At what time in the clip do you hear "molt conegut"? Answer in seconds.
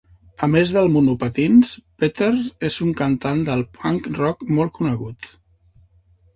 4.59-5.33